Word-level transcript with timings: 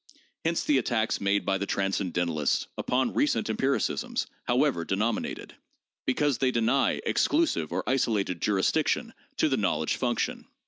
Hence 0.43 0.63
the 0.63 0.79
attacks 0.79 1.21
made 1.21 1.45
by 1.45 1.59
the 1.59 1.67
transeendentalists 1.67 2.65
upon 2.75 3.13
recent 3.13 3.51
empiricisms 3.51 4.25
(however 4.45 4.83
denominated), 4.83 5.53
because 6.07 6.39
they 6.39 6.49
deny 6.49 6.99
ex 7.05 7.27
clusive 7.27 7.71
or 7.71 7.87
isolated 7.87 8.41
jurisdiction 8.41 9.13
to 9.37 9.47
the 9.47 9.57
knowledge 9.57 9.97
function. 9.97 10.47